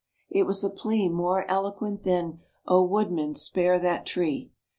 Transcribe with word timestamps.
It 0.31 0.47
was 0.47 0.63
a 0.63 0.71
plea 0.71 1.09
more 1.09 1.45
eloquent 1.47 2.01
than 2.01 2.39
"O 2.65 2.83
Woodman, 2.83 3.35
spare 3.35 3.77
that 3.77 4.03
tree." 4.03 4.49